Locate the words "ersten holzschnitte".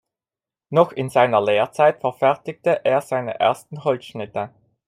3.39-4.49